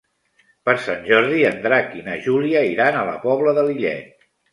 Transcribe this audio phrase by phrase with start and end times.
[0.67, 4.27] Per Sant Jordi en Drac i na Júlia iran a la Pobla de Lillet.